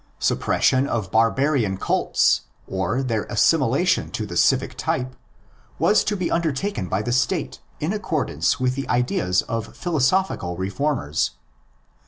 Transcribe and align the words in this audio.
Suppression 0.17 0.87
of 0.87 1.11
barbarian 1.11 1.77
cults, 1.77 2.41
or 2.67 3.03
their 3.03 3.25
assimilation 3.25 4.09
to 4.09 4.25
the 4.25 4.35
civic 4.35 4.75
type, 4.75 5.15
was 5.77 6.03
to 6.05 6.15
be 6.17 6.31
undertaken 6.31 6.87
by 6.89 7.03
the 7.03 7.11
State 7.11 7.59
in 7.79 7.93
accordance 7.93 8.59
with 8.59 8.73
the 8.73 8.89
ideas 8.89 9.43
of 9.43 9.77
philosophical 9.77 10.57
reformers. 10.57 11.33